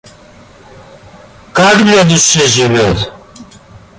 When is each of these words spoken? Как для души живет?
Как 1.53 1.77
для 1.85 2.03
души 2.03 2.47
живет? 2.47 3.11